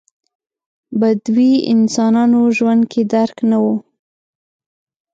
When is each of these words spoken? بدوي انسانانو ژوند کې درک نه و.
بدوي 0.99 1.51
انسانانو 1.73 2.41
ژوند 2.57 2.81
کې 2.91 3.01
درک 3.13 3.37
نه 3.49 3.57
و. 3.63 3.65